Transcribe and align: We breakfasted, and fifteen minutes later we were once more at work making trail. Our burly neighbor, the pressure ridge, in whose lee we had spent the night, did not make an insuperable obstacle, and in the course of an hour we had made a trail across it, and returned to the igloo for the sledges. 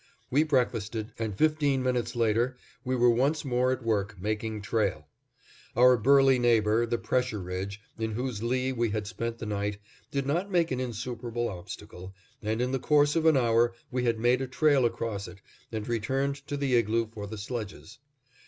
We 0.31 0.41
breakfasted, 0.41 1.11
and 1.19 1.37
fifteen 1.37 1.83
minutes 1.83 2.15
later 2.15 2.57
we 2.83 2.95
were 2.95 3.11
once 3.11 3.45
more 3.45 3.71
at 3.71 3.83
work 3.83 4.19
making 4.19 4.63
trail. 4.63 5.07
Our 5.75 5.95
burly 5.95 6.39
neighbor, 6.39 6.87
the 6.87 6.97
pressure 6.97 7.37
ridge, 7.37 7.79
in 7.99 8.13
whose 8.13 8.41
lee 8.41 8.71
we 8.73 8.89
had 8.89 9.05
spent 9.05 9.37
the 9.37 9.45
night, 9.45 9.77
did 10.09 10.25
not 10.25 10.49
make 10.49 10.71
an 10.71 10.79
insuperable 10.79 11.47
obstacle, 11.49 12.15
and 12.41 12.61
in 12.61 12.71
the 12.71 12.79
course 12.79 13.15
of 13.15 13.27
an 13.27 13.37
hour 13.37 13.75
we 13.91 14.03
had 14.05 14.17
made 14.17 14.41
a 14.41 14.47
trail 14.47 14.85
across 14.87 15.27
it, 15.27 15.37
and 15.71 15.87
returned 15.87 16.37
to 16.47 16.57
the 16.57 16.75
igloo 16.75 17.05
for 17.07 17.27
the 17.27 17.37
sledges. 17.37 17.99